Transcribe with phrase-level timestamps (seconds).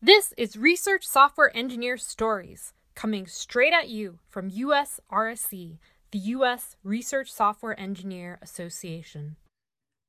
[0.00, 5.78] This is Research Software Engineer Stories, coming straight at you from USRSE,
[6.12, 6.76] the U.S.
[6.84, 9.34] Research Software Engineer Association.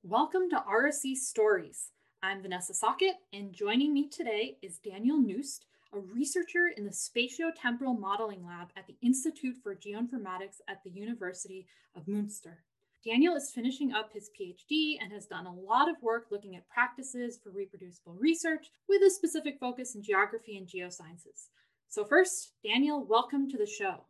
[0.04, 1.90] Welcome to RSE Stories.
[2.22, 5.62] I'm Vanessa Sochat, and joining me today is Daniel Nüst,
[5.92, 11.66] a researcher in the Spatiotemporal Modeling Lab at the Institute for Geoinformatics at the University
[11.96, 12.58] of Münster.
[13.04, 16.70] Daniel is finishing up his PhD and has done a lot of work looking at
[16.70, 21.50] practices for reproducible research with a specific focus in geography and geosciences.
[21.88, 24.06] So, first, Daniel, welcome to the show.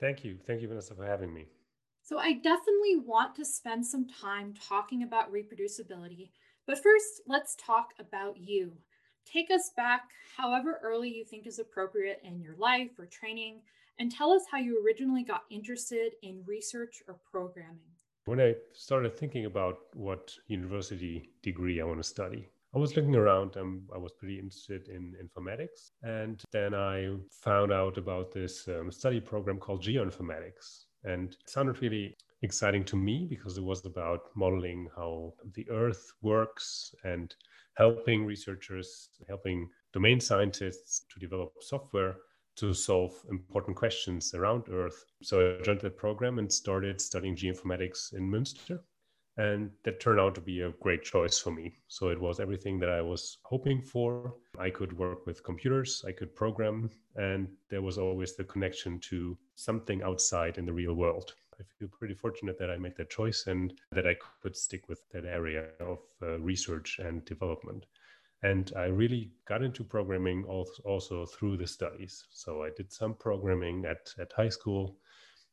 [0.00, 0.38] Thank you.
[0.46, 1.46] Thank you, Vanessa, for having me.
[2.04, 6.30] So, I definitely want to spend some time talking about reproducibility,
[6.64, 8.72] but first, let's talk about you.
[9.26, 10.02] Take us back,
[10.36, 13.62] however early you think is appropriate in your life or training,
[13.98, 17.97] and tell us how you originally got interested in research or programming.
[18.28, 23.16] When I started thinking about what university degree I want to study, I was looking
[23.16, 25.92] around and I was pretty interested in informatics.
[26.02, 30.84] And then I found out about this um, study program called geoinformatics.
[31.04, 36.12] And it sounded really exciting to me because it was about modeling how the earth
[36.20, 37.34] works and
[37.78, 42.16] helping researchers, helping domain scientists to develop software
[42.58, 45.04] to solve important questions around Earth.
[45.22, 48.80] So I joined that program and started studying geoinformatics in Münster.
[49.36, 51.76] And that turned out to be a great choice for me.
[51.86, 54.34] So it was everything that I was hoping for.
[54.58, 59.38] I could work with computers, I could program, and there was always the connection to
[59.54, 61.34] something outside in the real world.
[61.60, 65.08] I feel pretty fortunate that I made that choice and that I could stick with
[65.12, 67.86] that area of uh, research and development.
[68.42, 72.24] And I really got into programming also through the studies.
[72.30, 74.96] So I did some programming at, at high school,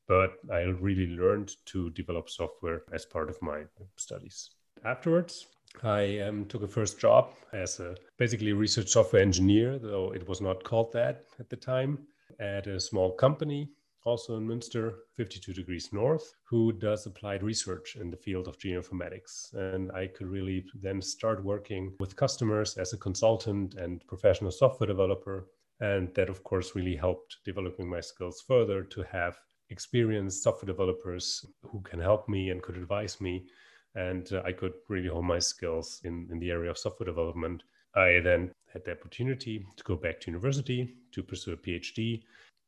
[0.07, 3.63] but I really learned to develop software as part of my
[3.97, 4.51] studies.
[4.83, 5.47] Afterwards,
[5.83, 10.41] I um, took a first job as a basically research software engineer, though it was
[10.41, 11.99] not called that at the time,
[12.39, 13.69] at a small company
[14.05, 19.53] also in Münster, 52 degrees north, who does applied research in the field of geoinformatics.
[19.53, 24.87] And I could really then start working with customers as a consultant and professional software
[24.87, 25.47] developer.
[25.79, 29.37] And that, of course, really helped developing my skills further to have
[29.69, 33.45] experienced software developers who can help me and could advise me.
[33.95, 37.63] And uh, I could really hone my skills in, in the area of software development.
[37.95, 42.21] I then had the opportunity to go back to university to pursue a PhD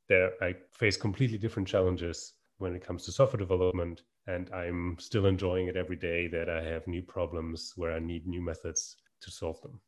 [0.07, 4.03] there I face completely different challenges when it comes to software development.
[4.27, 8.27] And I'm still enjoying it every day that I have new problems where I need
[8.27, 9.79] new methods to solve them.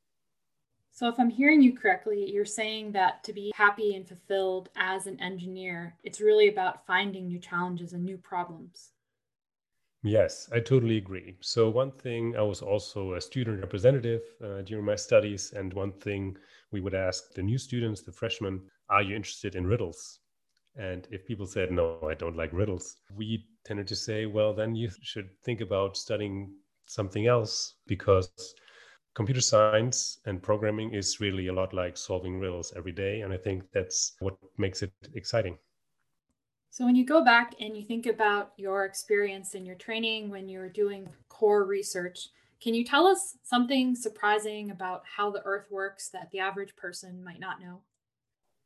[0.92, 5.08] So, if I'm hearing you correctly, you're saying that to be happy and fulfilled as
[5.08, 8.92] an engineer, it's really about finding new challenges and new problems.
[10.04, 11.36] Yes, I totally agree.
[11.42, 15.52] So, one thing, I was also a student representative uh, during my studies.
[15.52, 16.38] And one thing
[16.72, 20.20] we would ask the new students, the freshmen, are you interested in riddles?
[20.76, 24.76] And if people said, no, I don't like riddles, we tended to say, well, then
[24.76, 26.54] you should think about studying
[26.86, 28.56] something else because
[29.14, 33.22] computer science and programming is really a lot like solving riddles every day.
[33.22, 35.58] And I think that's what makes it exciting.
[36.72, 40.48] So, when you go back and you think about your experience and your training when
[40.48, 42.30] you were doing core research,
[42.62, 47.24] can you tell us something surprising about how the Earth works that the average person
[47.24, 47.82] might not know?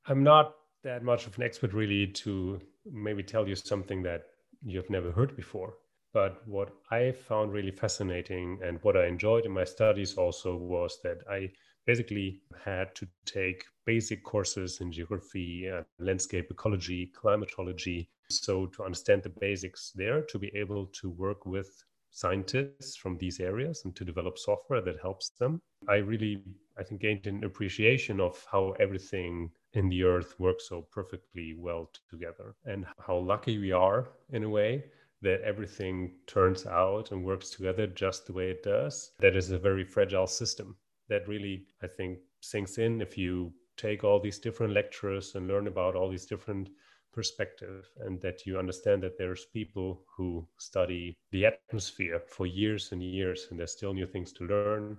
[0.06, 2.60] I'm not that much of an expert really to
[2.92, 4.26] maybe tell you something that
[4.64, 5.76] you've never heard before.
[6.14, 11.00] But what I found really fascinating and what I enjoyed in my studies also was
[11.04, 11.52] that I
[11.86, 18.10] basically had to take basic courses in geography, uh, landscape ecology, climatology.
[18.30, 23.40] So, to understand the basics there, to be able to work with scientists from these
[23.40, 25.60] areas and to develop software that helps them,
[25.90, 26.44] I really,
[26.78, 31.92] I think, gained an appreciation of how everything in the earth works so perfectly well
[32.10, 34.86] together and how lucky we are in a way
[35.22, 39.12] that everything turns out and works together just the way it does.
[39.20, 40.76] That is a very fragile system
[41.10, 45.68] that really i think sinks in if you take all these different lectures and learn
[45.68, 46.70] about all these different
[47.12, 53.04] perspectives and that you understand that there's people who study the atmosphere for years and
[53.04, 54.98] years and there's still new things to learn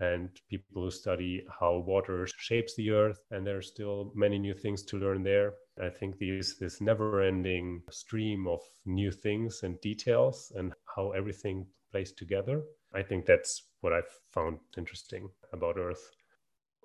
[0.00, 4.54] and people who study how water shapes the earth and there are still many new
[4.54, 5.54] things to learn there.
[5.82, 11.66] I think these this never ending stream of new things and details and how everything
[11.94, 12.62] plays together
[12.94, 16.10] i think that's what i've found interesting about earth.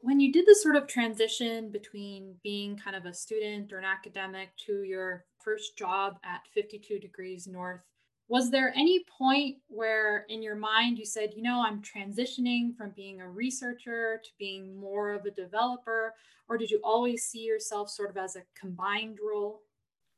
[0.01, 3.85] When you did this sort of transition between being kind of a student or an
[3.85, 7.83] academic to your first job at 52 degrees north
[8.29, 12.91] Was there any point where in your mind you said, you know, I'm transitioning from
[12.91, 16.13] being a researcher to being more of a developer?
[16.47, 19.63] Or did you always see yourself sort of as a combined role?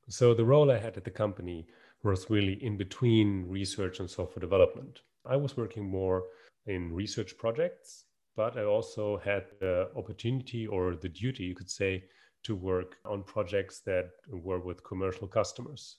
[0.09, 1.67] So the role I had at the company
[2.03, 4.99] was really in between research and software development.
[5.25, 6.25] I was working more
[6.65, 8.03] in research projects,
[8.35, 12.03] but I also had the opportunity or the duty, you could say,
[12.43, 15.95] to work on projects that were with commercial customers.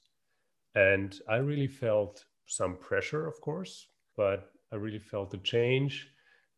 [0.74, 6.08] And I really felt some pressure, of course, but I really felt the change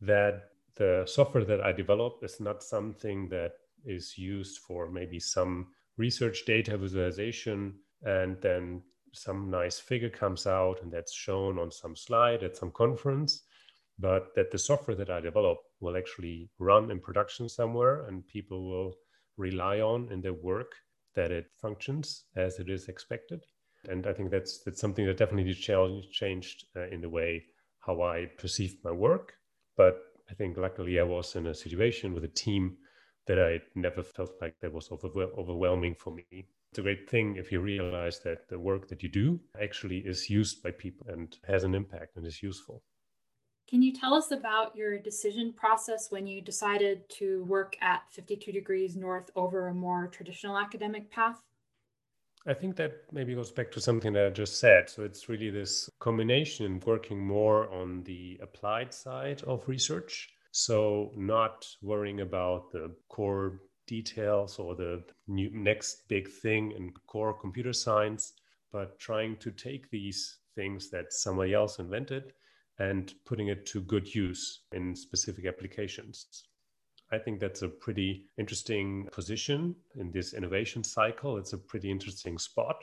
[0.00, 3.52] that the software that I develop is not something that
[3.84, 8.82] is used for maybe some research data visualization and then
[9.12, 13.42] some nice figure comes out and that's shown on some slide at some conference
[13.98, 18.68] but that the software that i develop will actually run in production somewhere and people
[18.68, 18.92] will
[19.36, 20.72] rely on in their work
[21.14, 23.44] that it functions as it is expected
[23.88, 27.44] and I think that's that's something that definitely changed uh, in the way
[27.78, 29.34] how I perceived my work.
[29.76, 30.00] But
[30.30, 32.76] I think luckily I was in a situation with a team
[33.26, 36.46] that I never felt like that was over- overwhelming for me.
[36.70, 40.28] It's a great thing if you realize that the work that you do actually is
[40.28, 42.82] used by people and has an impact and is useful.
[43.68, 48.52] Can you tell us about your decision process when you decided to work at 52
[48.52, 51.40] Degrees North over a more traditional academic path?
[52.46, 54.90] I think that maybe goes back to something that I just said.
[54.90, 60.28] So it's really this combination working more on the applied side of research.
[60.52, 67.32] So not worrying about the core details or the new next big thing in core
[67.32, 68.34] computer science,
[68.70, 72.34] but trying to take these things that somebody else invented
[72.78, 76.44] and putting it to good use in specific applications.
[77.12, 81.36] I think that's a pretty interesting position in this innovation cycle.
[81.36, 82.76] It's a pretty interesting spot.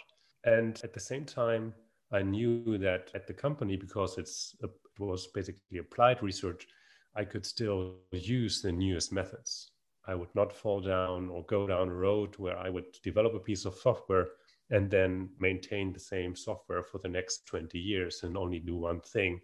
[0.44, 1.73] And at the same time,
[2.12, 6.68] I knew that at the company, because it's a, it was basically applied research,
[7.15, 9.71] I could still use the newest methods.
[10.07, 13.39] I would not fall down or go down a road where I would develop a
[13.39, 14.27] piece of software
[14.69, 19.01] and then maintain the same software for the next 20 years and only do one
[19.01, 19.41] thing.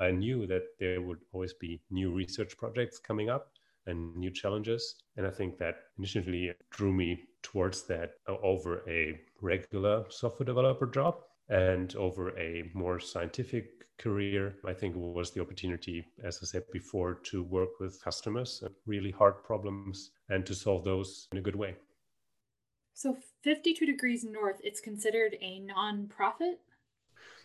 [0.00, 3.52] I knew that there would always be new research projects coming up
[3.86, 4.96] and new challenges.
[5.16, 10.86] And I think that initially drew me towards that uh, over a regular software developer
[10.86, 11.16] job
[11.48, 14.54] and over a more scientific career.
[14.66, 19.10] I think it was the opportunity, as I said before, to work with customers, really
[19.10, 21.76] hard problems, and to solve those in a good way.
[22.94, 26.56] So, 52 Degrees North, it's considered a nonprofit?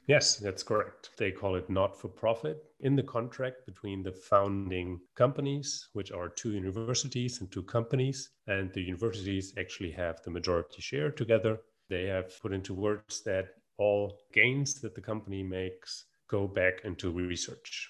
[0.08, 1.10] Yes, that's correct.
[1.18, 2.64] They call it not for profit.
[2.80, 8.72] In the contract between the founding companies, which are two universities and two companies, and
[8.72, 11.60] the universities actually have the majority share together,
[11.90, 17.12] they have put into words that all gains that the company makes go back into
[17.12, 17.90] research.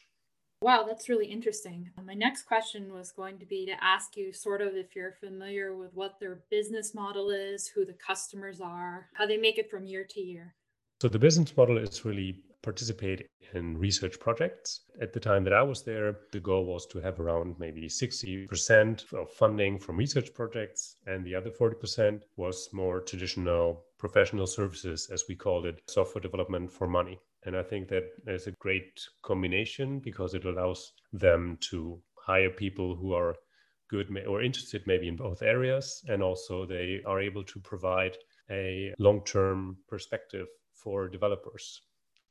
[0.64, 1.92] Wow, that's really interesting.
[2.04, 5.76] My next question was going to be to ask you sort of if you're familiar
[5.76, 9.86] with what their business model is, who the customers are, how they make it from
[9.86, 10.56] year to year.
[11.00, 14.82] So the business model is really participate in research projects.
[15.00, 19.14] At the time that I was there, the goal was to have around maybe 60%
[19.14, 25.24] of funding from research projects, and the other 40% was more traditional professional services, as
[25.30, 27.20] we called it, software development for money.
[27.46, 32.96] And I think that is a great combination because it allows them to hire people
[32.96, 33.36] who are
[33.88, 38.18] good or interested maybe in both areas, and also they are able to provide
[38.50, 40.48] a long term perspective
[40.84, 41.82] for developers.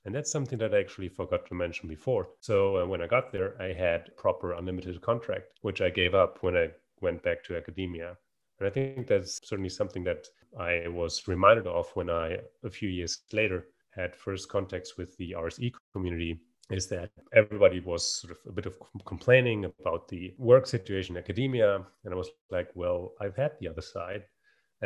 [0.05, 2.29] And that's something that I actually forgot to mention before.
[2.41, 6.39] So uh, when I got there, I had proper unlimited contract, which I gave up
[6.43, 6.69] when I
[7.01, 8.17] went back to academia.
[8.59, 12.89] And I think that's certainly something that I was reminded of when I, a few
[12.89, 18.39] years later, had first contacts with the RSE community is that everybody was sort of
[18.49, 21.85] a bit of complaining about the work situation in academia.
[22.05, 24.25] And I was like, well, I've had the other side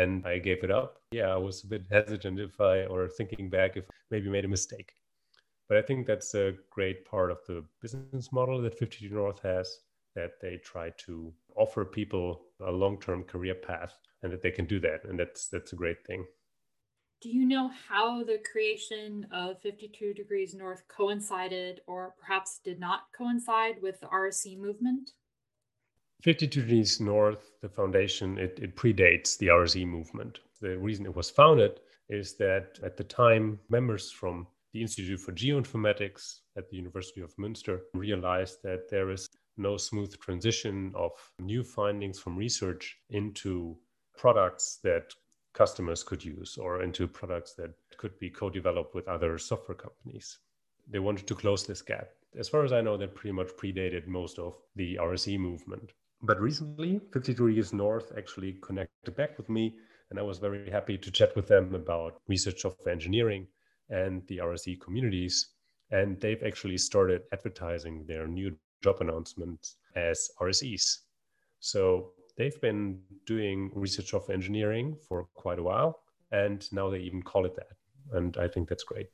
[0.00, 0.98] and I gave it up.
[1.12, 4.48] Yeah, I was a bit hesitant if I, or thinking back, if maybe made a
[4.48, 4.94] mistake.
[5.68, 9.80] But I think that's a great part of the business model that 52 North has,
[10.16, 14.80] that they try to offer people a long-term career path and that they can do
[14.80, 15.04] that.
[15.04, 16.24] And that's that's a great thing.
[17.20, 23.02] Do you know how the creation of 52 Degrees North coincided or perhaps did not
[23.16, 25.10] coincide with the RSE movement?
[26.22, 30.40] 52 Degrees North, the foundation, it, it predates the RSE movement.
[30.60, 35.32] The reason it was founded is that at the time, members from the Institute for
[35.32, 41.64] Geoinformatics at the University of Münster realized that there is no smooth transition of new
[41.64, 43.76] findings from research into
[44.16, 45.14] products that
[45.54, 50.38] customers could use or into products that could be co developed with other software companies.
[50.86, 52.10] They wanted to close this gap.
[52.38, 55.92] As far as I know, that pretty much predated most of the RSE movement.
[56.22, 59.76] But recently, 52 Degrees North actually connected back with me,
[60.10, 63.46] and I was very happy to chat with them about research software engineering
[63.88, 65.54] and the RSE communities.
[65.90, 70.98] And they've actually started advertising their new job announcements as RSEs.
[71.58, 77.22] So they've been doing research software engineering for quite a while, and now they even
[77.22, 77.76] call it that.
[78.12, 79.08] And I think that's great.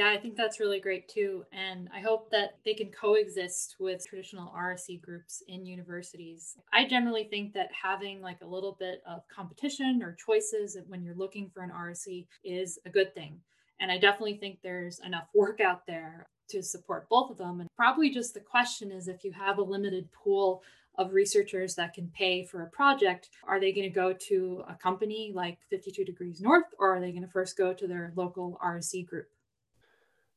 [0.00, 1.44] Yeah, I think that's really great too.
[1.52, 6.56] And I hope that they can coexist with traditional RSE groups in universities.
[6.72, 11.14] I generally think that having like a little bit of competition or choices when you're
[11.14, 13.40] looking for an RSE is a good thing.
[13.78, 17.60] And I definitely think there's enough work out there to support both of them.
[17.60, 20.62] And probably just the question is if you have a limited pool
[20.96, 24.74] of researchers that can pay for a project, are they going to go to a
[24.76, 28.58] company like 52 Degrees North or are they going to first go to their local
[28.64, 29.28] RSE group?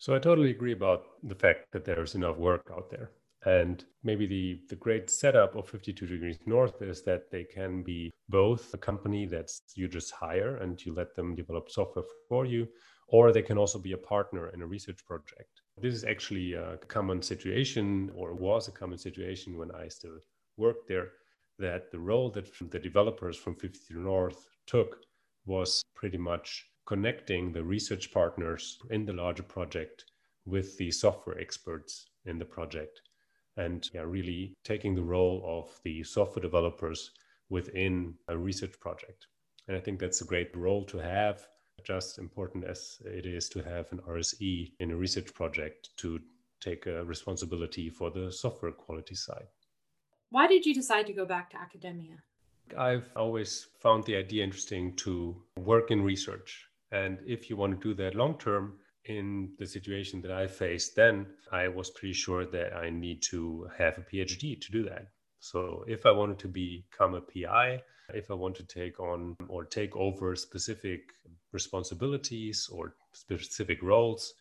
[0.03, 3.12] So I totally agree about the fact that there's enough work out there.
[3.45, 8.12] And maybe the, the great setup of 52 Degrees North is that they can be
[8.27, 12.67] both a company that you just hire and you let them develop software for you,
[13.07, 15.62] or they can also be a partner in a research project.
[15.77, 20.19] This is actually a common situation, or was a common situation when I still
[20.57, 21.12] worked there,
[21.60, 24.98] that the role that the developers from 52 North took
[25.45, 30.06] was pretty much connecting the research partners in the larger project
[30.46, 33.02] with the software experts in the project
[33.58, 37.12] and yeah, really taking the role of the software developers
[37.50, 39.28] within a research project.
[39.68, 41.48] And I think that's a great role to have,
[41.84, 46.20] just important as it is to have an RSE in a research project to
[46.60, 49.48] take a responsibility for the software quality side.
[50.30, 52.18] Why did you decide to go back to academia?
[52.78, 56.66] I've always found the idea interesting to work in research.
[56.94, 60.96] And if you want to do that long term, in the situation that I faced
[60.96, 65.08] then, I was pretty sure that I need to have a PhD to do that.
[65.40, 67.82] So if I wanted to become a PI,
[68.14, 71.02] if I want to take on or take over specific
[71.52, 74.34] responsibilities or specific roles,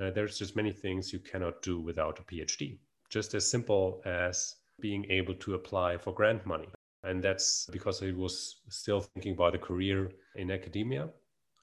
[0.00, 2.78] uh, there's just many things you cannot do without a PhD.
[3.08, 6.68] Just as simple as being able to apply for grant money.
[7.02, 11.08] And that's because I was still thinking about a career in academia.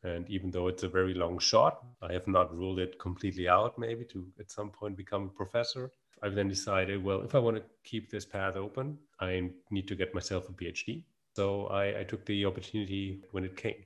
[0.04, 3.78] And even though it's a very long shot, I have not ruled it completely out,
[3.78, 5.92] maybe to at some point become a professor.
[6.22, 9.96] I've then decided, well, if I want to keep this path open, I need to
[9.96, 11.04] get myself a PhD.
[11.36, 13.84] So I, I took the opportunity when it came.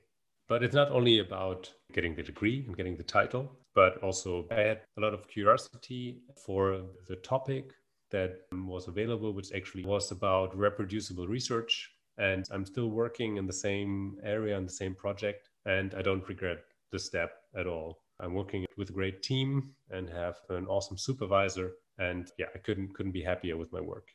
[0.48, 4.60] But it's not only about getting the degree and getting the title, but also I
[4.60, 7.72] had a lot of curiosity for the topic
[8.10, 11.90] that was available, which actually was about reproducible research.
[12.16, 16.26] And I'm still working in the same area and the same project and I don't
[16.28, 16.58] regret
[16.90, 17.98] the step at all.
[18.20, 22.94] I'm working with a great team and have an awesome supervisor and yeah, I couldn't
[22.94, 24.08] couldn't be happier with my work.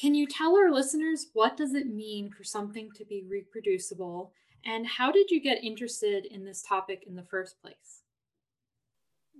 [0.00, 4.32] Can you tell our listeners what does it mean for something to be reproducible
[4.64, 8.02] and how did you get interested in this topic in the first place?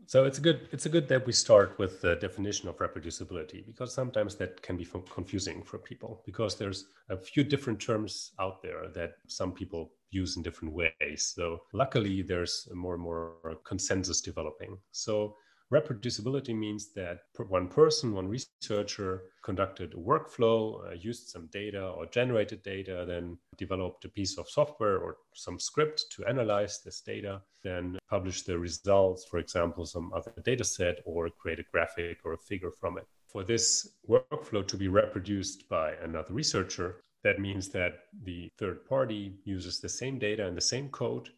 [0.07, 3.67] So it's a good it's a good that we start with the definition of reproducibility
[3.67, 8.63] because sometimes that can be confusing for people because there's a few different terms out
[8.63, 11.33] there that some people use in different ways.
[11.35, 14.79] So luckily there's more and more consensus developing.
[14.93, 15.37] So
[15.73, 22.07] Reproducibility means that one person, one researcher conducted a workflow, uh, used some data or
[22.07, 27.43] generated data, then developed a piece of software or some script to analyze this data,
[27.63, 32.33] then publish the results, for example, some other data set or create a graphic or
[32.33, 33.07] a figure from it.
[33.27, 39.35] For this workflow to be reproduced by another researcher, that means that the third party
[39.45, 41.29] uses the same data and the same code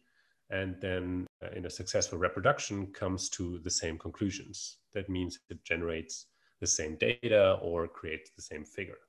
[0.51, 4.77] and then uh, in a successful reproduction comes to the same conclusions.
[4.93, 6.27] That means it generates
[6.59, 8.99] the same data or creates the same figure.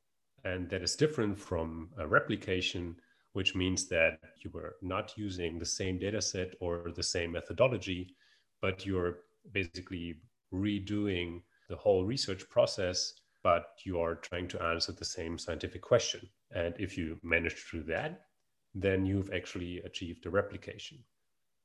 [0.45, 2.97] And that is different from a replication,
[3.33, 8.15] which means that you were not using the same data set or the same methodology,
[8.61, 9.19] but you're
[9.53, 10.17] basically
[10.53, 16.29] redoing the whole research process, but you are trying to answer the same scientific question.
[16.55, 18.27] And if you manage to do that,
[18.75, 20.99] then you've actually achieved a replication.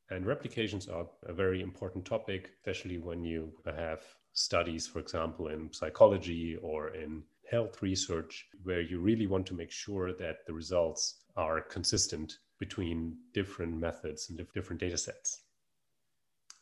[0.09, 5.71] And replications are a very important topic, especially when you have studies, for example, in
[5.73, 11.23] psychology or in health research, where you really want to make sure that the results
[11.35, 15.43] are consistent between different methods and different data sets.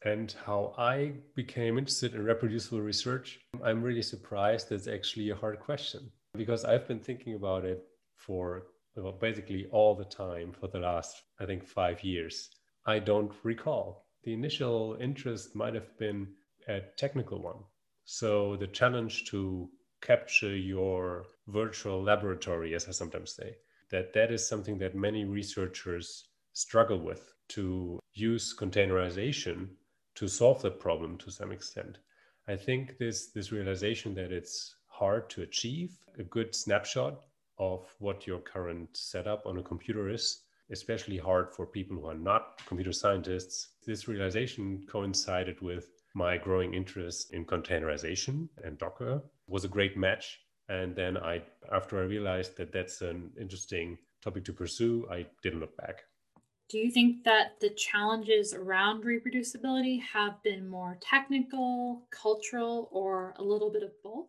[0.04, 5.60] And how I became interested in reproducible research, I'm really surprised that's actually a hard
[5.60, 7.84] question because I've been thinking about it
[8.16, 12.50] for well, basically all the time for the last, I think, five years.
[12.86, 14.06] I don't recall.
[14.24, 16.28] The initial interest might have been
[16.68, 17.64] a technical one.
[18.04, 19.70] So the challenge to
[20.02, 23.58] capture your virtual laboratory, as I sometimes say,
[23.90, 29.70] that that is something that many researchers struggle with to use containerization
[30.16, 31.98] to solve the problem to some extent.
[32.48, 37.22] I think this this realization that it's hard to achieve a good snapshot
[37.58, 42.16] of what your current setup on a computer is, especially hard for people who are
[42.16, 43.70] not computer scientists.
[43.86, 50.40] This realization coincided with my growing interest in containerization and Docker was a great match.
[50.70, 55.60] And then I, after I realized that that's an interesting topic to pursue, I didn't
[55.60, 56.04] look back.
[56.68, 63.44] Do you think that the challenges around reproducibility have been more technical, cultural, or a
[63.44, 64.26] little bit of both?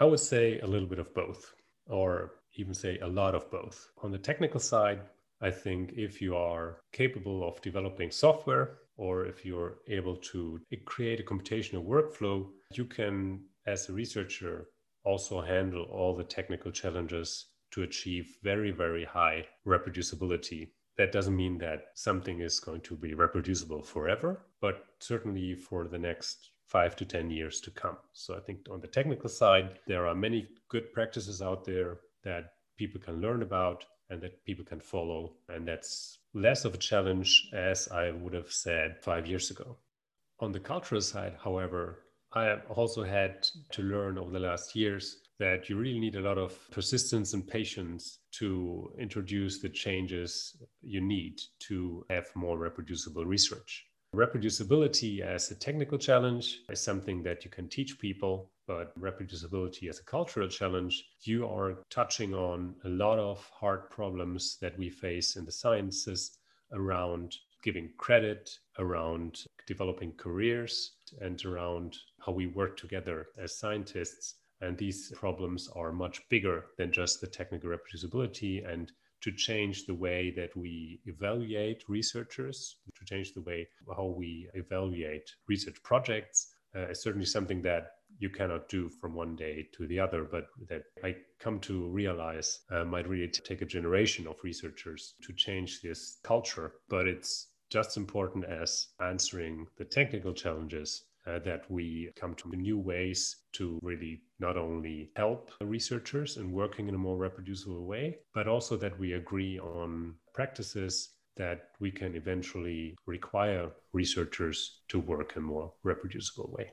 [0.00, 1.54] I would say a little bit of both,
[1.86, 3.90] or even say a lot of both.
[4.02, 5.02] On the technical side,
[5.40, 11.20] I think if you are capable of developing software or if you're able to create
[11.20, 14.66] a computational workflow, you can, as a researcher,
[15.04, 20.68] also handle all the technical challenges to achieve very, very high reproducibility.
[20.98, 25.98] That doesn't mean that something is going to be reproducible forever, but certainly for the
[25.98, 27.96] next five to 10 years to come.
[28.12, 32.52] So I think on the technical side, there are many good practices out there that
[32.76, 35.32] people can learn about and that people can follow.
[35.48, 39.76] And that's less of a challenge as I would have said five years ago.
[40.40, 45.22] On the cultural side, however, I have also had to learn over the last years
[45.38, 51.00] that you really need a lot of persistence and patience to introduce the changes you
[51.00, 53.86] need to have more reproducible research.
[54.14, 59.98] Reproducibility as a technical challenge is something that you can teach people, but reproducibility as
[59.98, 65.34] a cultural challenge, you are touching on a lot of hard problems that we face
[65.34, 66.38] in the sciences
[66.72, 68.48] around giving credit,
[68.78, 74.36] around developing careers, and around how we work together as scientists.
[74.60, 79.94] And these problems are much bigger than just the technical reproducibility and to change the
[80.06, 86.90] way that we evaluate researchers, to change the way how we evaluate research projects uh,
[86.90, 90.84] is certainly something that you cannot do from one day to the other, but that
[91.02, 96.18] I come to realize uh, might really take a generation of researchers to change this
[96.22, 96.74] culture.
[96.88, 102.78] But it's just important as answering the technical challenges uh, that we come to new
[102.78, 108.48] ways to really not only help researchers in working in a more reproducible way, but
[108.48, 115.42] also that we agree on practices that we can eventually require researchers to work in
[115.42, 116.70] a more reproducible way.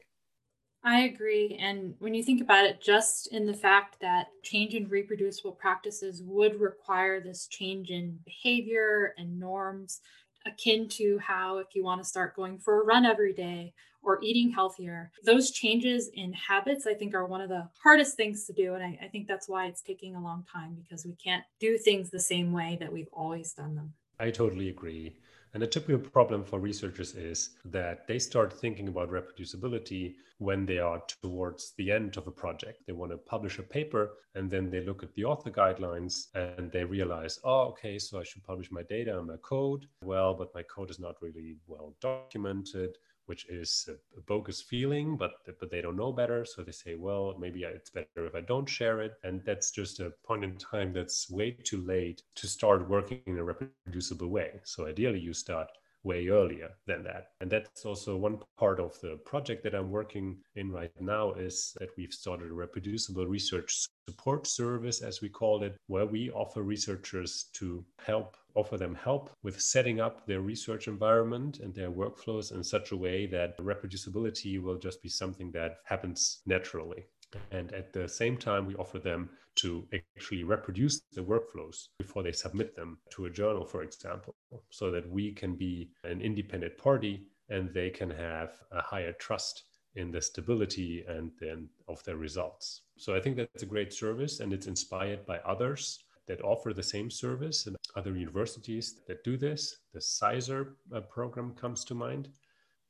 [0.84, 1.58] I agree.
[1.60, 6.22] And when you think about it, just in the fact that change in reproducible practices
[6.24, 10.02] would require this change in behavior and norms,
[10.46, 14.20] akin to how if you want to start going for a run every day or
[14.24, 15.12] eating healthier.
[15.26, 18.76] Those changes in habits, I think, are one of the hardest things to do.
[18.76, 21.78] And I, I, think that's why it's taking a long time because we can't do
[21.78, 23.94] things the same way that we've always done them.
[24.20, 25.18] I totally agree.
[25.58, 30.78] And a typical problem for researchers is that they start thinking about reproducibility when they
[30.78, 32.86] are towards the end of a project.
[32.86, 36.72] They want to publish a paper and then they look at the author guidelines and
[36.72, 39.88] they realize, oh, okay, so I should publish my data and my code.
[40.04, 42.96] Well, but my code is not really well documented
[43.28, 47.36] which is a, bogus feeling, but but they don't know better, so they say, well,
[47.40, 50.92] maybe it's better if I don't share it, and that's just a point in time
[50.92, 54.60] that's way too late to start working in a reproducible way.
[54.63, 55.70] So ideally, you start
[56.04, 57.32] way earlier than that.
[57.42, 61.76] And that's also one part of the project that I'm working in right now is
[61.80, 66.63] that we've started a reproducible research support service, as we call it, where we offer
[66.63, 72.52] researchers to help offer them help with setting up their research environment and their workflows
[72.52, 77.06] in such a way that reproducibility will just be something that happens naturally.
[77.52, 82.32] And at the same time, we offer them to actually reproduce the workflows before they
[82.32, 84.36] submit them to a journal, for example,
[84.70, 89.63] so that we can be an independent party and they can have a higher trust
[89.96, 92.82] in the stability and then of their results.
[92.98, 96.84] So I think that's a great service and it's inspired by others that offer the
[96.84, 99.78] same service and other universities that do this.
[99.94, 102.30] The CISR uh, program comes to mind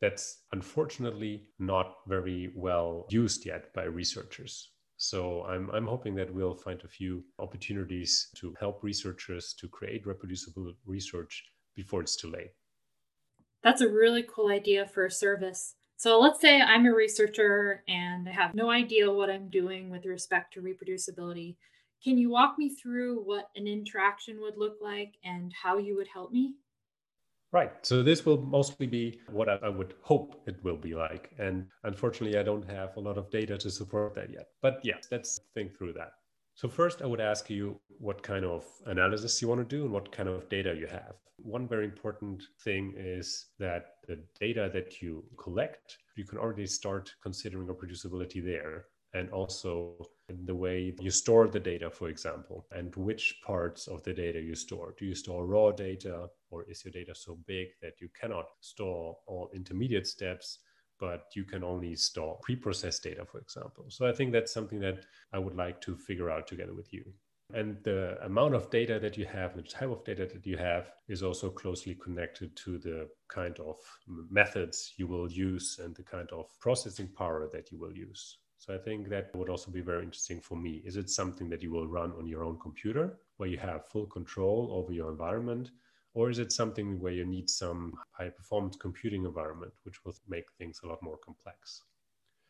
[0.02, 4.72] that's unfortunately not very well used yet by researchers.
[4.98, 10.08] So I'm, I'm hoping that we'll find a few opportunities to help researchers to create
[10.08, 11.44] reproducible research
[11.76, 12.52] before it's too late.
[13.64, 15.76] That's a really cool idea for a service.
[15.98, 20.06] So let's say I'm a researcher and I have no idea what I'm doing with
[20.06, 21.56] respect to reproducibility.
[22.04, 26.08] Can you walk me through what an interaction would look like and how you would
[26.08, 26.56] help me?
[27.52, 27.72] Right.
[27.86, 31.32] So this will mostly be what I, would hope it will be like.
[31.40, 34.48] And unfortunately, I don't have a lot of data to support that yet.
[34.62, 36.12] But yeah, let's think through that.
[36.56, 39.94] So first, I would ask you what kind of analysis you want to do and
[39.94, 41.14] what kind of data you have.
[41.38, 47.14] One very important thing is that the data that you collect, you can already start
[47.22, 49.96] considering reproducibility there and also
[50.30, 54.56] the way you store the data, for example, and which parts of the data you
[54.56, 54.94] store.
[54.98, 59.18] Do you store raw data, or is your data so big that you cannot store
[59.26, 60.60] all intermediate steps,
[61.00, 63.86] but you can only store pre processed data, for example?
[63.88, 67.06] So I think that's something that I would like to figure out together with you.
[67.54, 70.92] And the amount of data that you have, the type of data that you have,
[71.08, 73.78] is also closely connected to the kind of
[74.30, 78.40] methods you will use and the kind of processing power that you will use.
[78.60, 80.82] So I think that would also be very interesting for me.
[80.84, 84.08] Is it something that you will run on your own computer where you have full
[84.08, 85.72] control over your environment?
[86.14, 90.46] Or is it something where you need some high performance computing environment, which will make
[90.58, 91.84] things a lot more complex?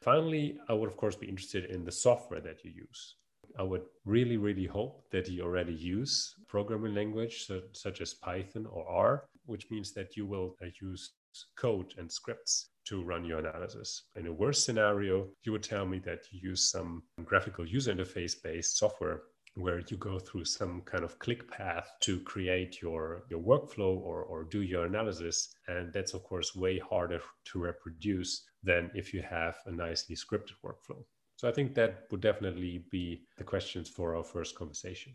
[0.01, 3.15] Finally, I would, of course, be interested in the software that you use.
[3.59, 8.87] I would really, really hope that you already use programming language such as Python or
[8.87, 11.11] R, which means that you will uh, use
[11.55, 14.03] code and scripts to run your analysis.
[14.15, 18.35] In a worst scenario, you would tell me that you use some graphical user interface
[18.41, 19.21] based software
[19.55, 24.23] where you go through some kind of click path to create your, your workflow or,
[24.23, 25.49] or do your analysis.
[25.67, 30.53] And that's, of course, way harder to reproduce than if you have a nicely scripted
[30.63, 31.03] workflow.
[31.37, 35.13] So I think that would definitely be the questions for our first conversation.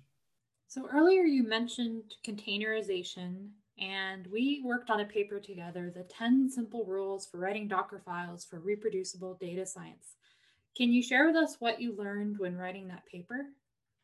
[0.69, 3.51] So earlier you mentioned containerization
[3.83, 8.45] and we worked on a paper together the 10 simple rules for writing Docker files
[8.45, 10.15] for reproducible data science.
[10.77, 13.47] Can you share with us what you learned when writing that paper?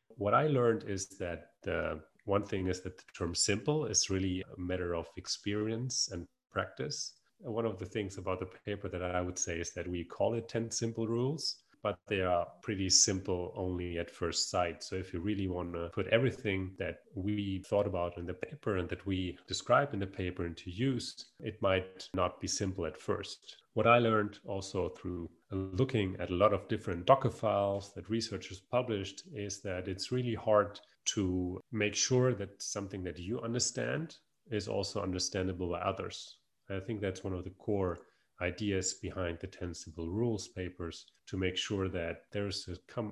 [0.08, 4.44] What I learned is that the one thing is that the term simple is really
[4.56, 7.14] a matter of experience and practice.
[7.40, 10.34] one of the things about the paper that I would say is that we call
[10.34, 14.82] it 10 simple rules but they are pretty simple only at first sight.
[14.82, 18.78] So if you really want to put everything that we thought about in the paper
[18.78, 22.96] and that we describe in the paper into use, it might not be simple at
[23.00, 23.56] first.
[23.74, 28.60] What I learned also through looking at a lot of different Docker files that researchers
[28.60, 30.80] published is that it's really hard
[31.14, 34.16] to make sure that something that you understand
[34.50, 36.38] is also understandable by others.
[36.70, 37.98] I think that's one of the core
[38.40, 42.68] ideas behind the 10 simple rules papers to make sure that there's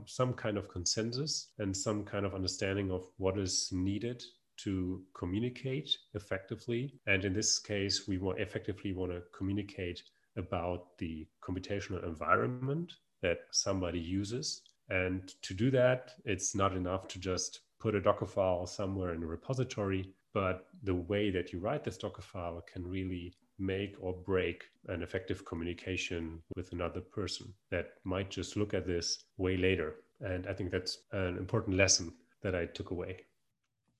[0.06, 4.22] some kind of consensus and some kind of understanding of what is needed
[4.58, 6.94] to communicate effectively.
[7.06, 10.02] And in this case, we more effectively want to communicate
[10.36, 14.62] about the computational environment that somebody uses.
[14.88, 19.22] And to do that, it's not enough to just put a Docker file somewhere in
[19.22, 24.12] a repository, but the way that you write this Docker file can really make or
[24.12, 29.96] break an effective communication with another person that might just look at this way later.
[30.20, 33.20] And I think that's an important lesson that I took away.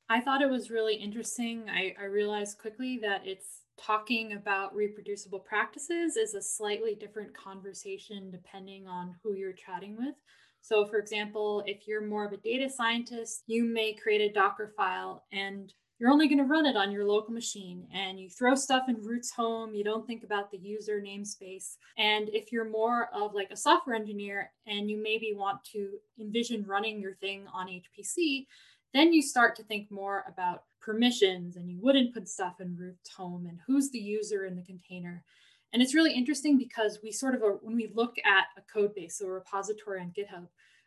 [0.09, 1.69] I thought it was really interesting.
[1.69, 8.31] I, I realized quickly that it's talking about reproducible practices is a slightly different conversation
[8.31, 10.15] depending on who you're chatting with.
[10.61, 14.73] So, for example, if you're more of a data scientist, you may create a Docker
[14.77, 18.55] file and you're only going to run it on your local machine and you throw
[18.55, 21.77] stuff in roots home you don't think about the user namespace.
[21.97, 26.65] And if you're more of like a software engineer and you maybe want to envision
[26.65, 28.47] running your thing on hpc
[28.95, 33.11] then you start to think more about permissions and you wouldn't put stuff in roots
[33.11, 35.25] home and who's the user in the container.
[35.73, 38.95] And it's really interesting because we sort of uh, when we look at a code
[38.95, 40.47] base so a repository on github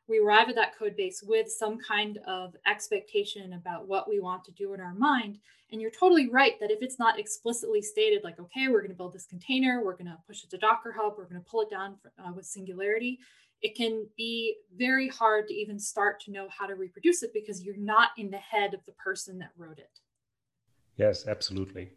[0.09, 4.43] we arrive at that code base with some kind of expectation about what we want
[4.45, 5.39] to do in our mind.
[5.71, 8.97] And you're totally right that if it's not explicitly stated, like, okay, we're going to
[8.97, 11.61] build this container, we're going to push it to Docker Hub, we're going to pull
[11.61, 13.19] it down uh, with Singularity,
[13.61, 17.61] it can be very hard to even start to know how to reproduce it because
[17.61, 19.99] you're not in the head of the person that wrote it.
[20.95, 21.91] Yes, absolutely.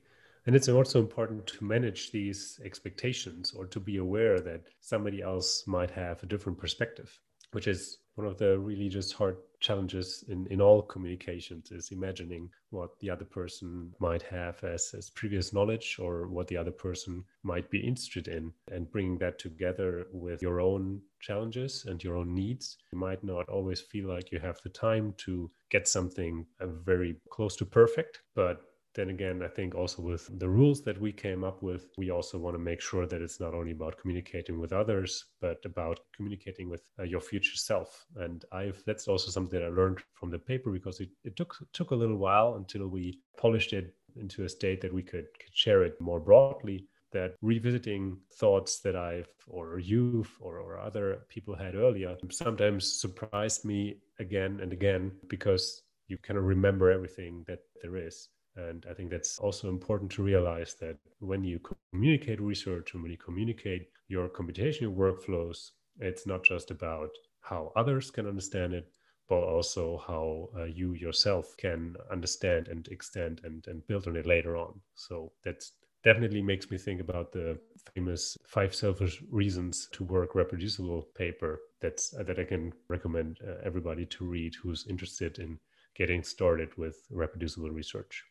[0.47, 5.65] And it's also important to manage these expectations or to be aware that somebody else
[5.67, 7.17] might have a different perspective,
[7.53, 12.51] which is one of the really just hard challenges in, in all communications is imagining
[12.71, 17.25] what the other person might have as, as previous knowledge or what the other person
[17.43, 18.53] might be interested in.
[18.71, 23.49] And bringing that together with your own challenges and your own needs you might not
[23.49, 28.23] always feel like you have the time to get something uh, very close to perfect
[28.35, 32.11] but then again, I think also with the rules that we came up with, we
[32.11, 36.01] also want to make sure that it's not only about communicating with others, but about
[36.15, 38.05] communicating with uh, your future self.
[38.17, 41.57] And I've that's also something that I learned from the paper because it, it took
[41.73, 45.55] took a little while until we polished it into a state that we could, could
[45.55, 51.55] share it more broadly that revisiting thoughts that I've or you've or, or other people
[51.55, 57.61] had earlier sometimes surprised me again and again because you kind of remember everything that
[57.83, 58.29] there is.
[58.57, 61.61] And I think that's also important to realize that when you
[61.93, 67.11] communicate research and when you communicate your computational workflows, it's not just about
[67.41, 68.93] how others can understand it,
[69.29, 74.27] but also how uh, you yourself can understand and extend and, and build on it
[74.27, 74.81] later on.
[74.95, 75.65] So that
[76.05, 77.59] definitely makes me think about the
[77.95, 83.55] famous five selfish reasons to work reproducible paper that's uh, that I can recommend uh,
[83.65, 85.59] everybody to read who's interested in
[85.95, 88.25] getting started with reproducible research.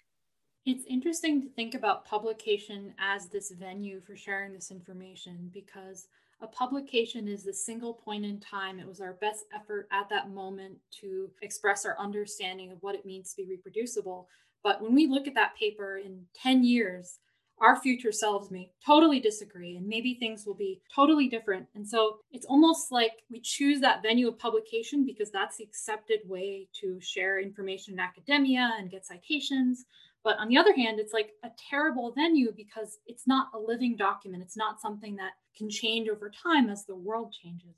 [0.64, 6.08] It's interesting to think about publication as this venue for sharing this information because
[6.40, 8.80] a publication is the single point in time.
[8.80, 13.08] It was our best effort at that moment to express our understanding of what it
[13.08, 14.28] means to be reproducible.
[14.64, 17.18] But when we look at that paper in 10 years,
[17.60, 21.68] our future selves may totally disagree and maybe things will be totally different.
[21.76, 26.22] And so it's almost like we choose that venue of publication because that's the accepted
[26.26, 29.86] way to share information in academia and get citations.
[30.24, 33.96] But on the other hand, it's like a terrible venue because it's not a living
[33.96, 34.44] document.
[34.44, 37.76] It's not something that can change over time as the world changes.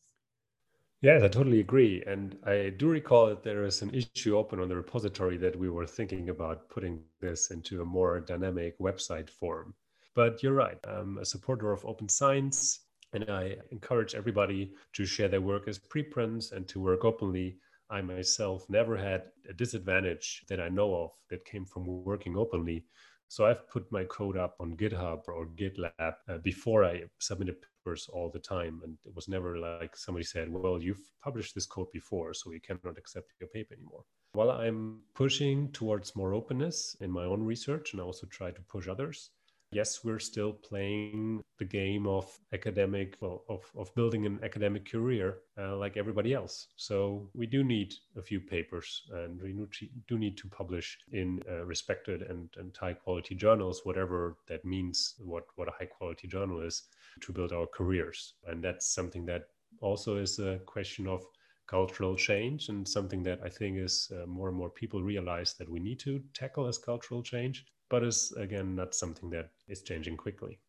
[1.01, 2.01] Yes, I totally agree.
[2.08, 5.69] And I do recall that there is an issue open on the repository that we
[5.69, 9.73] were thinking about putting this into a more dynamic website form.
[10.15, 10.77] But you're right.
[10.86, 15.77] I'm a supporter of open science, and I encourage everybody to share their work as
[15.77, 17.58] preprints and to work openly.
[17.93, 22.86] I myself never had a disadvantage that I know of that came from working openly.
[23.27, 28.10] So I've put my code up on GitHub or GitLab uh, before I submitted papers
[28.12, 28.82] all the time.
[28.84, 32.60] And it was never like somebody said, well, you've published this code before, so we
[32.60, 34.06] cannot accept your paper anymore.
[34.32, 38.62] While I'm pushing towards more openness in my own research and I also try to
[38.71, 39.29] push others,
[39.73, 45.38] yes, we're still playing the game of academic, well, of, of building an academic career
[45.57, 46.67] uh, like everybody else.
[46.75, 49.55] So we do need a few papers and we
[50.07, 55.15] do need to publish in uh, respected and, and high quality journals, whatever that means,
[55.19, 56.83] what, what a high quality journal is
[57.21, 58.36] to build our careers.
[58.47, 59.43] And that's something that
[59.81, 61.23] also is a question of
[61.67, 65.69] cultural change and something that I think is uh, more and more people realize that
[65.69, 70.17] we need to tackle as cultural change but is again not something that is changing
[70.17, 70.60] quickly.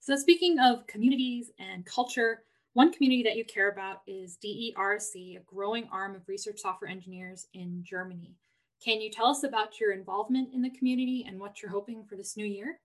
[0.00, 2.42] So, speaking of communities and culture,
[2.74, 7.46] one community that you care about is de-RSE, a growing arm of research software engineers
[7.52, 8.34] in Germany.
[8.82, 12.16] Can you tell us about your involvement in the community and what you're hoping for
[12.16, 12.80] this new year?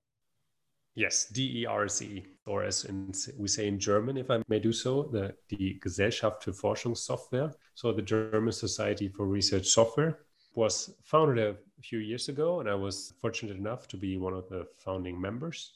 [0.93, 5.35] Yes, de-RSE, or as in, we say in German, if I may do so, the,
[5.49, 10.19] the Gesellschaft für Forschungssoftware, so the German Society for Research Software,
[10.55, 14.49] was founded a few years ago, and I was fortunate enough to be one of
[14.49, 15.73] the founding members.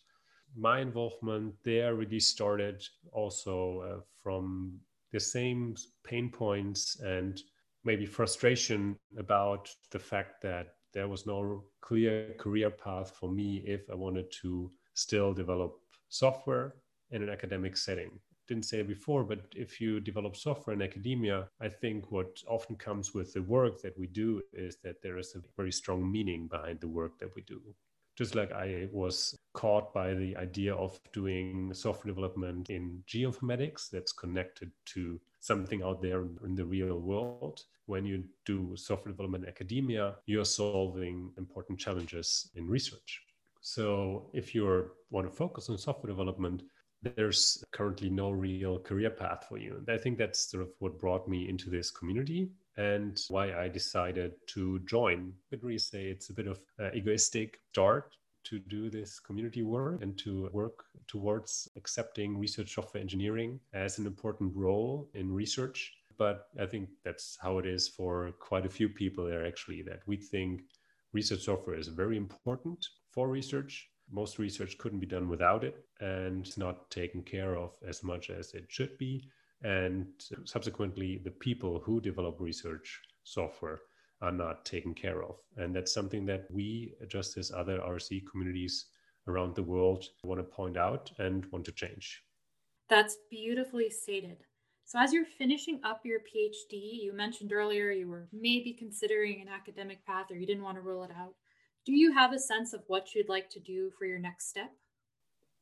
[0.56, 4.80] My involvement there really started also uh, from
[5.12, 7.42] the same pain points and
[7.84, 13.90] maybe frustration about the fact that there was no clear career path for me if
[13.90, 16.76] I wanted to still develop software
[17.12, 18.12] in an academic setting
[18.52, 22.76] didn't say it before, but if you develop software in academia, I think what often
[22.76, 26.48] comes with the work that we do is that there is a very strong meaning
[26.48, 27.62] behind the work that we do.
[28.18, 34.12] Just like I was caught by the idea of doing software development in geoinformatics that's
[34.12, 37.64] connected to something out there in the real world.
[37.86, 43.22] When you do software development in academia, you're solving important challenges in research.
[43.62, 46.64] So if you want to focus on software development,
[47.02, 49.76] there's currently no real career path for you.
[49.78, 53.68] And I think that's sort of what brought me into this community and why I
[53.68, 55.34] decided to join.
[55.50, 60.02] But really say it's a bit of uh, egoistic start to do this community work
[60.02, 65.94] and to work towards accepting research software engineering as an important role in research.
[66.18, 70.02] But I think that's how it is for quite a few people there actually, that
[70.06, 70.62] we think
[71.14, 76.46] research software is very important for research most research couldn't be done without it and
[76.46, 79.24] it's not taken care of as much as it should be.
[79.64, 80.08] And
[80.46, 83.80] subsequently, the people who develop research software
[84.22, 85.36] are not taken care of.
[85.58, 88.86] And that's something that we, just as other RSE communities
[89.28, 92.24] around the world, want to point out and want to change.
[92.90, 94.38] That's beautifully stated.
[94.86, 99.48] So, as you're finishing up your PhD, you mentioned earlier you were maybe considering an
[99.48, 101.34] academic path or you didn't want to rule it out.
[101.84, 104.72] Do you have a sense of what you'd like to do for your next step?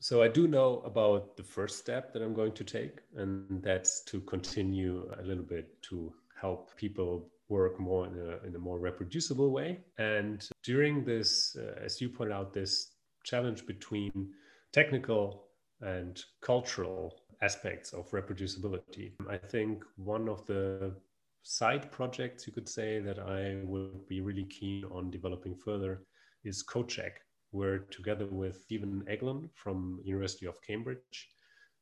[0.02, 4.04] So I do know about the first step that I'm going to take, and that's
[4.06, 8.80] to continue a little bit to help people work more in a, in a more
[8.80, 9.80] reproducible way.
[9.98, 12.92] And during this, uh, as you pointed out, this
[13.24, 14.34] challenge between
[14.72, 15.46] technical
[15.82, 20.96] and cultural aspects of reproducibility, I think one of the
[21.44, 26.04] side projects you could say that I would be really keen on developing further
[26.44, 27.12] is CodeCheck
[27.52, 31.30] where together with Stephen Eglen from University of Cambridge,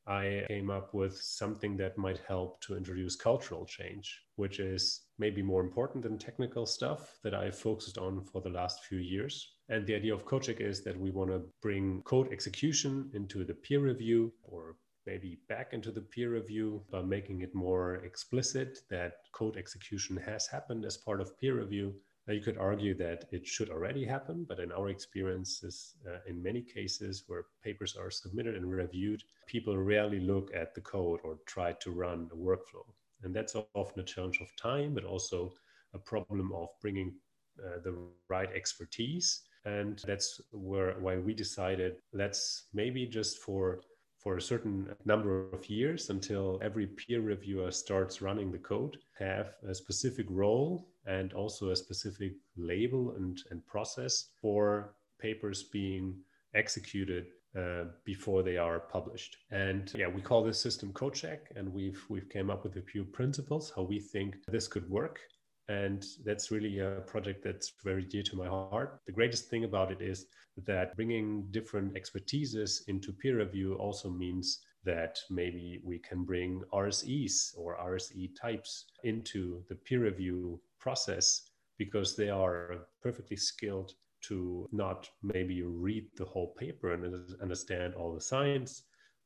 [0.08, 5.42] I came up with something that might help to introduce cultural change, which is maybe
[5.42, 9.56] more important than technical stuff that I've focused on for the last few years.
[9.68, 13.56] And the idea of CodeCheck is that we want to bring code execution into the
[13.56, 19.14] peer review or maybe back into the peer review by making it more explicit that
[19.34, 21.94] code execution has happened as part of peer review
[22.34, 26.62] you could argue that it should already happen, but in our experiences, uh, in many
[26.62, 31.72] cases where papers are submitted and reviewed, people rarely look at the code or try
[31.74, 32.86] to run a workflow.
[33.24, 35.54] And that's often a challenge of time, but also
[35.94, 37.14] a problem of bringing
[37.66, 37.96] uh, the
[38.30, 39.42] right expertise.
[39.66, 43.82] And that's where why we decided let's maybe just for
[44.18, 49.54] for a certain number of years until every peer reviewer starts running the code, have
[49.70, 56.16] a specific role and also a specific label and, and process for papers being
[56.54, 59.38] executed uh, before they are published.
[59.52, 63.04] And yeah, we call this system CodeCheck, and we've we've came up with a few
[63.04, 65.20] principles how we think this could work.
[65.70, 69.02] And that's really a project that's very dear to my heart.
[69.06, 70.28] The greatest thing about it is
[70.66, 77.58] that bringing different expertises into peer review also means that maybe we can bring RSEs
[77.58, 81.28] or RSE types into the peer review process
[81.78, 87.04] because they are perfectly skilled to not maybe read the whole paper and
[87.42, 88.84] understand all the science,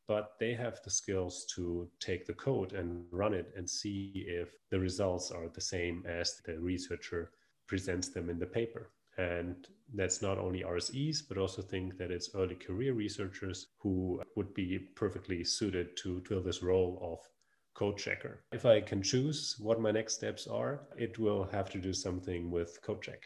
[0.08, 4.47] but they have the skills to take the code and run it and see if
[4.71, 7.24] the results are the same as the researcher
[7.67, 8.84] presents them in the paper.
[9.19, 9.56] And
[9.93, 14.80] that's not only RSEs, but also think that it's early career researchers who would be
[14.95, 17.19] perfectly suited to fill this role of
[17.73, 18.43] code checker.
[18.51, 22.51] If I can choose what my next steps are, it will have to do something
[22.51, 23.23] with code check.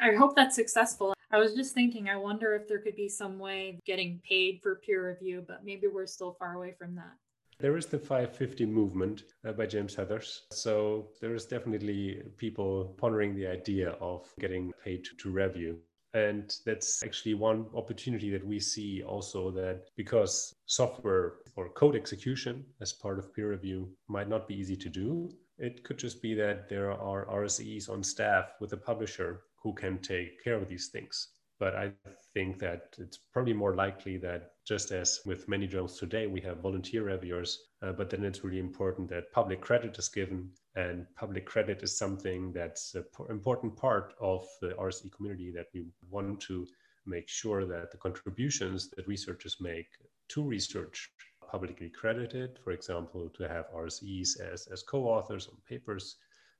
[0.00, 1.14] I hope that's successful.
[1.30, 4.60] I was just thinking, I wonder if there could be some way of getting paid
[4.62, 7.12] for peer review, but maybe we're still far away from that.
[7.60, 10.40] There is the 550 movement uh, by James Heathers.
[10.50, 15.78] So there is definitely people pondering the idea of getting paid to review.
[16.12, 22.64] And that's actually one opportunity that we see also that because software or code execution
[22.80, 26.34] as part of peer review might not be easy to do, it could just be
[26.34, 30.88] that there are RSEs on staff with a publisher who can take care of these
[30.88, 31.28] things.
[31.58, 31.92] But I
[32.32, 36.58] think that it's probably more likely that just as with many journals today, we have
[36.58, 40.48] volunteer reviewers, uh, but then it's really important that public credit is given.
[40.76, 45.86] And public credit is something that's an important part of the RSE community that we
[46.08, 46.68] want to
[47.04, 49.88] make sure that the contributions that researchers make
[50.28, 51.10] to research
[51.50, 56.14] publicly credited, for example, to have RSEs as, as co-authors on papers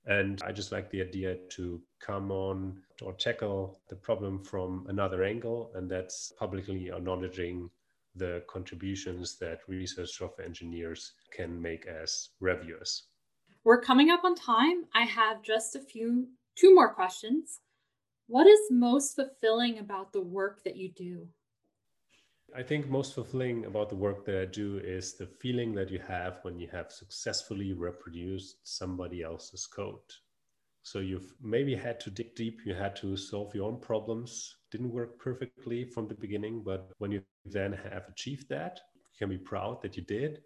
[0.06, 5.22] and I just like the idea to come on or tackle the problem from another
[5.22, 7.68] angle, and that's publicly acknowledging
[8.14, 13.04] the contributions that research software engineers can make as reviewers.
[13.64, 14.84] We're coming up on time.
[14.94, 17.60] I have just a few, two more questions.
[18.26, 21.28] What is most fulfilling about the work that you do?
[22.56, 26.00] I think most fulfilling about the work that I do is the feeling that you
[26.00, 30.00] have when you have successfully reproduced somebody else's code.
[30.82, 34.92] So you've maybe had to dig deep, you had to solve your own problems, didn't
[34.92, 39.38] work perfectly from the beginning, but when you then have achieved that, you can be
[39.38, 40.40] proud that you did.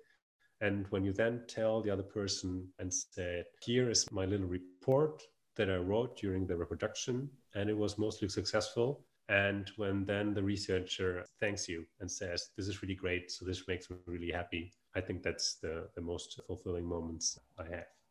[0.61, 5.23] And when you then tell the other person and said, here is my little report
[5.57, 10.43] that I wrote during the reproduction, and it was mostly successful, and when then the
[10.43, 14.73] researcher thanks you and says, This is really great, so this makes me really happy,
[14.95, 18.04] I think that's the, the most fulfilling moments I have.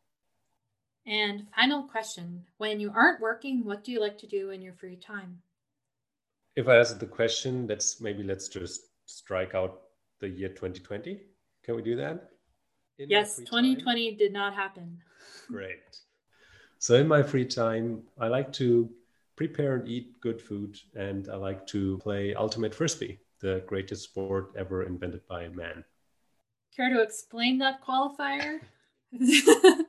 [1.06, 4.74] And final question When you aren't working, what do you like to do in your
[4.74, 5.42] free time?
[6.56, 9.82] If I answer the question, let's maybe let's just strike out
[10.20, 11.20] the year 2020.
[11.62, 12.30] Can we do that?
[12.98, 14.18] In yes, 2020 time?
[14.18, 14.98] did not happen.
[15.48, 15.80] Great.
[16.78, 18.88] So in my free time, I like to
[19.36, 24.52] prepare and eat good food, and I like to play ultimate frisbee, the greatest sport
[24.56, 25.84] ever invented by a man.
[26.76, 28.60] Care to explain that qualifier?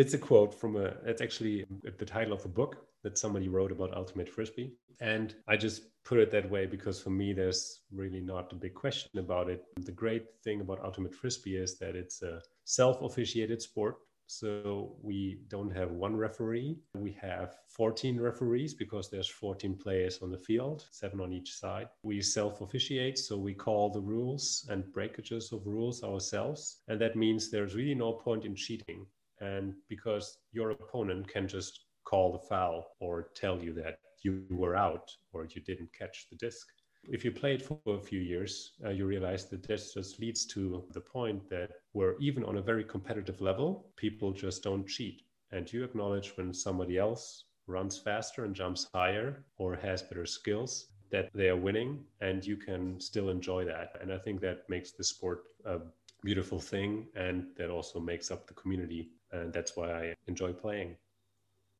[0.00, 1.66] it's a quote from a it's actually
[1.98, 6.18] the title of a book that somebody wrote about ultimate frisbee and i just put
[6.18, 9.92] it that way because for me there's really not a big question about it the
[9.92, 13.96] great thing about ultimate frisbee is that it's a self-officiated sport
[14.32, 16.78] so we don't have one referee.
[16.94, 21.88] We have 14 referees because there's 14 players on the field, seven on each side.
[22.04, 26.82] We self-officiate, so we call the rules and breakages of rules ourselves.
[26.86, 29.04] And that means there's really no point in cheating.
[29.40, 34.76] And because your opponent can just call the foul or tell you that you were
[34.76, 36.66] out or you didn't catch the disc.
[37.08, 40.44] If you play it for a few years, uh, you realize that this just leads
[40.46, 45.22] to the point that where even on a very competitive level, people just don't cheat.
[45.50, 50.88] And you acknowledge when somebody else runs faster and jumps higher or has better skills
[51.10, 53.96] that they are winning and you can still enjoy that.
[54.00, 55.78] And I think that makes the sport a
[56.22, 59.10] beautiful thing and that also makes up the community.
[59.32, 60.96] And that's why I enjoy playing.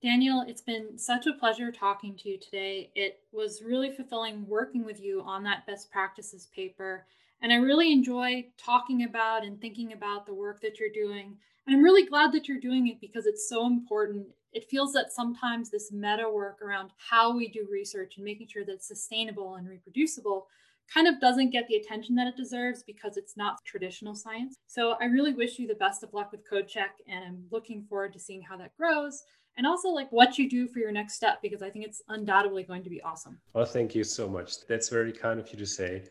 [0.03, 2.91] Daniel, it's been such a pleasure talking to you today.
[2.95, 7.07] It was really fulfilling working with you on that best practices paper.
[7.43, 11.37] And I really enjoy talking about and thinking about the work that you're doing.
[11.67, 14.27] And I'm really glad that you're doing it because it's so important.
[14.53, 18.65] It feels that sometimes this meta work around how we do research and making sure
[18.65, 20.49] that it's sustainable and reproducible
[20.93, 24.57] kind of doesn't get the attention that it deserves because it's not traditional science.
[24.67, 28.13] So I really wish you the best of luck with CodeCheck and I'm looking forward
[28.15, 29.23] to seeing how that grows
[29.57, 32.63] and also like what you do for your next step because I think it's undoubtedly
[32.65, 33.39] going to be awesome.
[33.53, 34.67] Well, thank you so much.
[34.67, 36.05] That's very kind of you to say.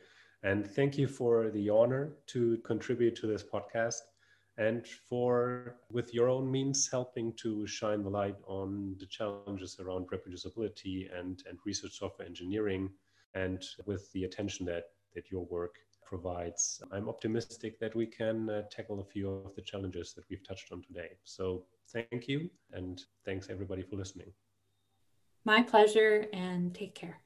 [0.44, 3.96] And thank you for the honor to contribute to this podcast
[4.58, 10.08] and for, with your own means, helping to shine the light on the challenges around
[10.08, 12.90] reproducibility and, and research software engineering
[13.36, 15.76] and with the attention that, that your work
[16.06, 16.82] provides.
[16.92, 20.72] I'm optimistic that we can uh, tackle a few of the challenges that we've touched
[20.72, 21.12] on today.
[21.24, 22.50] So thank you.
[22.74, 24.32] And thanks everybody for listening.
[25.46, 27.22] My pleasure, and take care.